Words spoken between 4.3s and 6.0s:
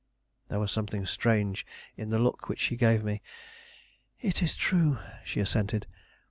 is true," she assented.